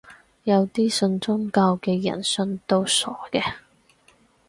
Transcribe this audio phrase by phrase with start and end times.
[0.45, 3.57] 有啲信宗教嘅人信到傻嘅